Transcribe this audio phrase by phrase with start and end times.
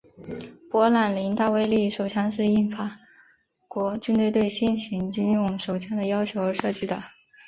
[0.71, 2.97] 勃朗宁大威力手枪是应法
[3.67, 7.03] 国军队对新型军用手枪的要求而设计的。